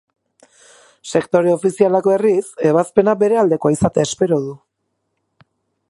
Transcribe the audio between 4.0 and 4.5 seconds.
espero